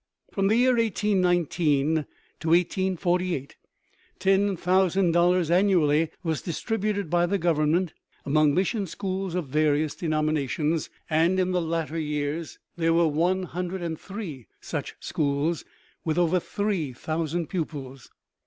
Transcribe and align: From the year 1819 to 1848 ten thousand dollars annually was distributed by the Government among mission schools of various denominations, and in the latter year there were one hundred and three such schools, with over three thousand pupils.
From 0.31 0.47
the 0.47 0.55
year 0.55 0.75
1819 0.77 2.07
to 2.39 2.47
1848 2.49 3.55
ten 4.17 4.57
thousand 4.57 5.11
dollars 5.11 5.51
annually 5.51 6.09
was 6.23 6.41
distributed 6.41 7.07
by 7.07 7.27
the 7.27 7.37
Government 7.37 7.93
among 8.25 8.55
mission 8.55 8.87
schools 8.87 9.35
of 9.35 9.49
various 9.49 9.93
denominations, 9.93 10.89
and 11.07 11.39
in 11.39 11.51
the 11.51 11.61
latter 11.61 11.99
year 11.99 12.43
there 12.75 12.95
were 12.95 13.07
one 13.07 13.43
hundred 13.43 13.83
and 13.83 13.99
three 13.99 14.47
such 14.59 14.95
schools, 14.99 15.65
with 16.03 16.17
over 16.17 16.39
three 16.39 16.93
thousand 16.93 17.45
pupils. 17.45 18.09